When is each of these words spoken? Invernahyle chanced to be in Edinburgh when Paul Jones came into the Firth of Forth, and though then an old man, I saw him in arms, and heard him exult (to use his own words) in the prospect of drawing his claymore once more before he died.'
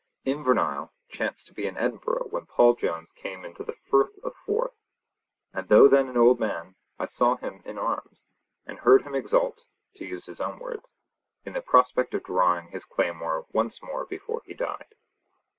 Invernahyle 0.25 0.89
chanced 1.09 1.45
to 1.45 1.53
be 1.53 1.67
in 1.67 1.77
Edinburgh 1.77 2.29
when 2.31 2.47
Paul 2.47 2.73
Jones 2.73 3.11
came 3.11 3.45
into 3.45 3.63
the 3.63 3.75
Firth 3.87 4.17
of 4.23 4.33
Forth, 4.47 4.73
and 5.53 5.67
though 5.67 5.87
then 5.87 6.09
an 6.09 6.17
old 6.17 6.39
man, 6.39 6.73
I 6.97 7.05
saw 7.05 7.35
him 7.35 7.61
in 7.65 7.77
arms, 7.77 8.23
and 8.65 8.79
heard 8.79 9.03
him 9.03 9.13
exult 9.13 9.67
(to 9.97 10.05
use 10.05 10.25
his 10.25 10.41
own 10.41 10.57
words) 10.57 10.93
in 11.45 11.53
the 11.53 11.61
prospect 11.61 12.15
of 12.15 12.23
drawing 12.23 12.69
his 12.69 12.83
claymore 12.85 13.45
once 13.51 13.79
more 13.83 14.07
before 14.07 14.41
he 14.47 14.55
died.' 14.55 14.95